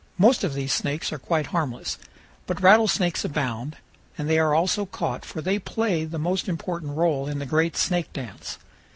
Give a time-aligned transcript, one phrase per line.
[0.17, 1.99] Most of these snakes are quite harmless,
[2.47, 3.77] but rattlesnakes abound,
[4.17, 7.77] and they are also caught, for they play the most important role in the great
[7.77, 8.57] snake dance.